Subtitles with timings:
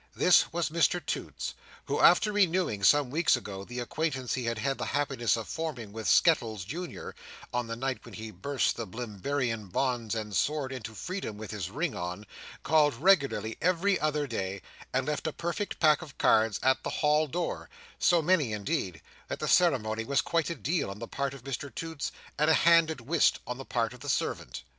[0.15, 1.53] This was Mr Toots,
[1.85, 5.93] who after renewing, some weeks ago, the acquaintance he had had the happiness of forming
[5.93, 7.13] with Skettles Junior,
[7.53, 11.69] on the night when he burst the Blimberian bonds and soared into freedom with his
[11.69, 12.25] ring on,
[12.63, 17.27] called regularly every other day, and left a perfect pack of cards at the hall
[17.27, 21.43] door; so many indeed, that the ceremony was quite a deal on the part of
[21.43, 24.63] Mr Toots, and a hand at whist on the part of the servant.